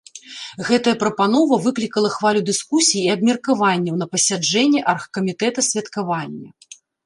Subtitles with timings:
[0.69, 6.49] Гэтая прапанова выклікала хвалю дыскусій і абмеркаванняў на пасяджэнні аргкамітэта святкавання.